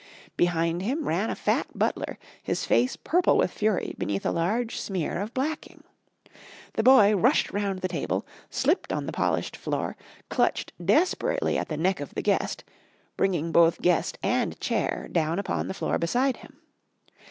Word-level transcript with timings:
Behind 0.35 0.81
him 0.81 1.07
ran 1.07 1.29
a 1.29 1.35
fat 1.35 1.67
butler, 1.77 2.17
his 2.41 2.65
face 2.65 2.95
purple 2.95 3.37
with 3.37 3.51
fury 3.51 3.93
beneath 3.99 4.25
a 4.25 4.31
large 4.31 4.79
smear 4.79 5.21
of 5.21 5.31
blacking. 5.31 5.83
The 6.73 6.81
boy 6.81 7.15
rushed 7.15 7.53
round 7.53 7.81
the 7.81 7.87
table, 7.87 8.25
slipped 8.49 8.91
on 8.91 9.05
the 9.05 9.11
polished 9.11 9.55
floor, 9.55 9.95
clutched 10.27 10.73
desperately 10.83 11.55
at 11.55 11.67
the 11.69 11.77
neck 11.77 11.99
of 11.99 12.15
the 12.15 12.23
guest, 12.23 12.63
bringing 13.15 13.51
both 13.51 13.79
guest 13.83 14.17
and 14.23 14.59
chair 14.59 15.07
down 15.11 15.37
upon 15.37 15.67
the 15.67 15.73
floor 15.75 15.99
beside 15.99 16.37
him. 16.37 16.57